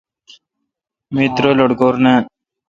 [1.13, 2.21] می ترہ لٹکور نان۔